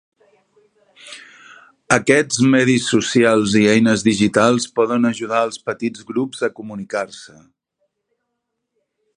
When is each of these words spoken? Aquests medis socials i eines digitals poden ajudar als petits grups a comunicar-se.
Aquests 1.97 2.39
medis 2.55 2.87
socials 2.95 3.53
i 3.61 3.63
eines 3.75 4.05
digitals 4.09 4.67
poden 4.81 5.07
ajudar 5.13 5.43
als 5.43 5.63
petits 5.71 6.09
grups 6.11 6.45
a 6.49 6.53
comunicar-se. 6.61 7.39